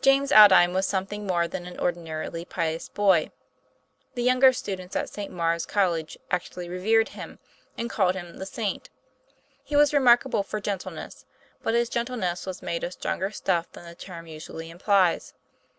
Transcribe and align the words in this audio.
James 0.00 0.32
Aldine 0.32 0.72
was 0.72 0.86
something 0.86 1.26
more 1.26 1.46
than 1.46 1.66
an 1.66 1.76
ordi 1.76 1.98
narily 1.98 2.48
pious 2.48 2.88
boy. 2.88 3.30
The 4.14 4.22
younger 4.22 4.54
students 4.54 4.96
of 4.96 5.10
St. 5.10 5.30
Maure's 5.30 5.66
College 5.66 6.16
actually 6.30 6.70
revered 6.70 7.10
him, 7.10 7.38
and 7.76 7.90
called 7.90 8.14
him 8.14 8.38
the" 8.38 8.46
saint." 8.60 8.88
He 9.62 9.76
was 9.76 9.92
remarkable 9.92 10.42
for 10.42 10.58
gentleness. 10.58 11.26
But 11.62 11.74
his 11.74 11.90
gentleness 11.90 12.46
was 12.46 12.62
made 12.62 12.82
of 12.82 12.94
stronger 12.94 13.30
stuff 13.30 13.70
than 13.72 13.84
the 13.84 13.94
term 13.94 14.26
usually 14.26 14.70
implies. 14.70 15.34